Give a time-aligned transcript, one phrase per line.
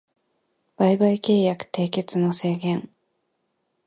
[0.77, 2.89] 売買契約締結の制限